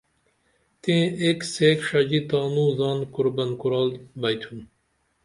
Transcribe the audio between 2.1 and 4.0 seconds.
تانو زان قربن کُرال